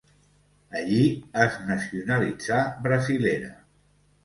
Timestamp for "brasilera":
2.89-3.55